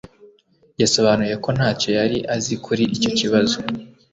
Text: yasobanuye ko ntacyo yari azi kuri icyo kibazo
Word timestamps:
yasobanuye 0.81 1.35
ko 1.43 1.49
ntacyo 1.57 1.89
yari 1.97 2.17
azi 2.35 2.53
kuri 2.65 2.83
icyo 2.95 3.09
kibazo 3.17 3.57